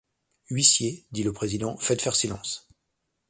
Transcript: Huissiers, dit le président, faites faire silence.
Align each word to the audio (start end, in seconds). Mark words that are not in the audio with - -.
Huissiers, 0.49 1.05
dit 1.11 1.21
le 1.21 1.31
président, 1.31 1.77
faites 1.77 2.01
faire 2.01 2.15
silence. 2.15 2.67